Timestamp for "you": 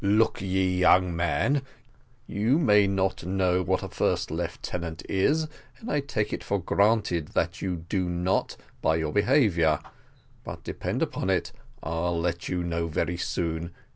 2.25-2.57, 7.61-7.85, 12.49-12.63